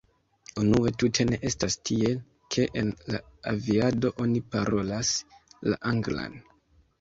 [0.59, 2.15] Unue tute ne estas tiel,
[2.55, 3.19] ke en la
[3.53, 5.13] aviado oni parolas
[5.69, 6.41] la anglan.